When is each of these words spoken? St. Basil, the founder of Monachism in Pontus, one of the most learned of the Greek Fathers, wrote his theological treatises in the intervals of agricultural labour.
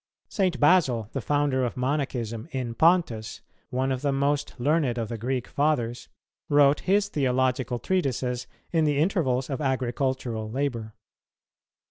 St. 0.29 0.59
Basil, 0.59 1.09
the 1.13 1.21
founder 1.21 1.63
of 1.63 1.77
Monachism 1.77 2.49
in 2.51 2.73
Pontus, 2.73 3.41
one 3.69 3.91
of 3.91 4.01
the 4.01 4.11
most 4.11 4.59
learned 4.59 4.97
of 4.97 5.09
the 5.09 5.17
Greek 5.19 5.47
Fathers, 5.47 6.09
wrote 6.49 6.79
his 6.89 7.07
theological 7.07 7.77
treatises 7.77 8.47
in 8.71 8.85
the 8.85 8.97
intervals 8.97 9.47
of 9.47 9.61
agricultural 9.61 10.49
labour. 10.49 10.95